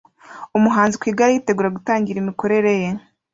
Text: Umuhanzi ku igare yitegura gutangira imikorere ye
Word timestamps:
Umuhanzi 0.57 0.95
ku 0.99 1.05
igare 1.11 1.31
yitegura 1.33 1.75
gutangira 1.77 2.17
imikorere 2.19 2.71
ye 2.81 2.89